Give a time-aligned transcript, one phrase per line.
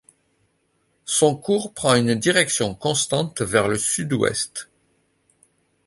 [1.05, 4.67] Son cours prend une direction constante vers le sud-ouest.